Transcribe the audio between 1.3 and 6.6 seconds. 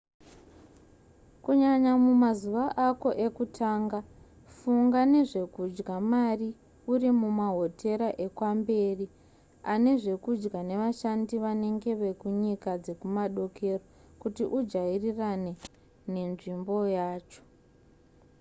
kunyanya mumazuva ako ekutanga funga nezvekudya mari